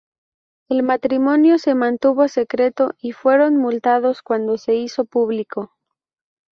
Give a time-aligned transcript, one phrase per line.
[0.67, 5.73] El matrimonio se mantuvo secreto y fueron multados cuando se hizo público.